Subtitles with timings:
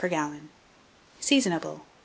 [0.01, 0.49] per gallon.
[1.19, 1.85] Seasonable.